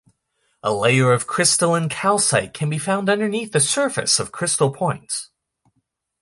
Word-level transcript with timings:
A 0.63 0.73
layer 0.73 1.13
of 1.13 1.27
crystalline 1.27 1.87
calcite 1.87 2.55
can 2.55 2.71
be 2.71 2.79
found 2.79 3.07
underneath 3.07 3.51
the 3.51 3.59
surface 3.59 4.17
of 4.17 4.31
crystal 4.31 4.73
points. 4.73 5.29